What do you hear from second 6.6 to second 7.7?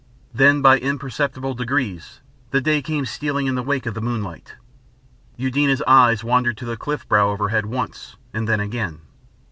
the cliff brow overhead